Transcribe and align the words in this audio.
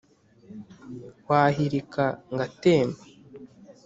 Wahilika 1.29 2.05
ngatemba 2.33 3.01